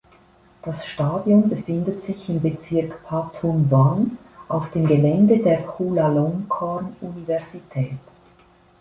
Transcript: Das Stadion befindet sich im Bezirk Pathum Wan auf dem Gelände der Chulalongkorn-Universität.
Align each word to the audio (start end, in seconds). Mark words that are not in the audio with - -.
Das 0.63 0.83
Stadion 0.83 1.47
befindet 1.47 2.01
sich 2.01 2.27
im 2.27 2.41
Bezirk 2.41 3.03
Pathum 3.03 3.69
Wan 3.69 4.17
auf 4.47 4.71
dem 4.71 4.87
Gelände 4.87 5.37
der 5.43 5.63
Chulalongkorn-Universität. 5.63 7.99